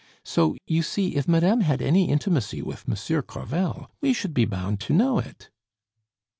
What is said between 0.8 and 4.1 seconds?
see, if madame had any intimacy with Monsieur Crevel,